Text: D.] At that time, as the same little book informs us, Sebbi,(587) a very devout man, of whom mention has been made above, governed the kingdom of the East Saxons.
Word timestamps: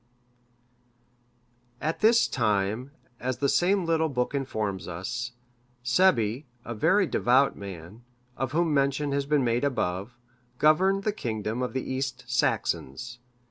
D.] 0.01 1.77
At 1.85 1.99
that 1.99 2.29
time, 2.31 2.89
as 3.19 3.37
the 3.37 3.47
same 3.47 3.85
little 3.85 4.09
book 4.09 4.33
informs 4.33 4.87
us, 4.87 5.33
Sebbi,(587) 5.85 6.43
a 6.65 6.73
very 6.73 7.05
devout 7.05 7.55
man, 7.55 8.01
of 8.35 8.51
whom 8.51 8.73
mention 8.73 9.11
has 9.11 9.27
been 9.27 9.43
made 9.43 9.63
above, 9.63 10.17
governed 10.57 11.03
the 11.03 11.11
kingdom 11.13 11.61
of 11.61 11.73
the 11.73 11.87
East 11.87 12.23
Saxons. 12.25 13.19